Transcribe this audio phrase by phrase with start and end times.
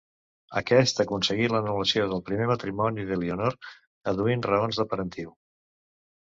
[0.59, 3.59] Aquest aconseguí l'anul·lació del primer matrimoni d'Elionor
[4.13, 5.37] adduint raons de parentiu.